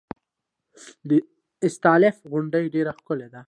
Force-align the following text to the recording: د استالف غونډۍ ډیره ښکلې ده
د 1.09 1.11
استالف 1.67 2.17
غونډۍ 2.31 2.65
ډیره 2.73 2.91
ښکلې 2.99 3.27
ده 3.33 3.39